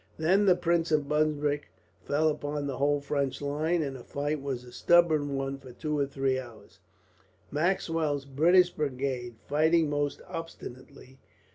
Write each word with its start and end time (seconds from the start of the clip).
Then 0.17 0.47
the 0.47 0.55
Prince 0.55 0.91
of 0.91 1.07
Brunswick 1.07 1.67
fell 2.03 2.29
upon 2.29 2.65
the 2.65 2.77
whole 2.79 3.01
French 3.01 3.39
line, 3.39 3.83
and 3.83 3.95
the 3.95 4.03
fight 4.03 4.41
was 4.41 4.63
a 4.63 4.71
stubborn 4.71 5.35
one 5.35 5.59
for 5.59 5.73
two 5.73 5.95
or 5.99 6.07
three 6.07 6.39
hours, 6.39 6.79
Maxwell's 7.51 8.25
British 8.25 8.71
brigade 8.71 9.35
fighting 9.47 9.91
most 9.91 10.23
obstinately. 10.27 11.19